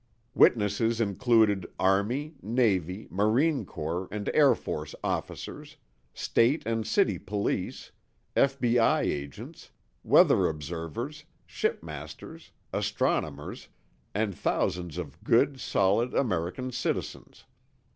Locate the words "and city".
6.65-7.19